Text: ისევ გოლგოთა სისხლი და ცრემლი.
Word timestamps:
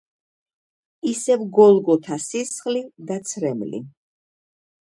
ისევ 1.11 1.43
გოლგოთა 1.59 2.19
სისხლი 2.29 2.81
და 3.11 3.19
ცრემლი. 3.33 3.83